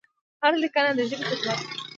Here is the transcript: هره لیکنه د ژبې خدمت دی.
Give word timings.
هره 0.43 0.57
لیکنه 0.63 0.89
د 0.97 0.99
ژبې 1.09 1.25
خدمت 1.31 1.59
دی. 1.61 1.65